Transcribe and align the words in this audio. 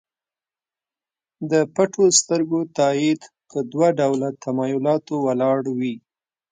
د 1.51 1.53
پټو 1.75 2.05
سترګو 2.19 2.59
تایید 2.77 3.21
په 3.49 3.57
دوه 3.71 3.89
ډوله 3.99 4.29
تمایلاتو 4.43 5.15
ولاړ 5.25 5.61
وي. 5.79 5.95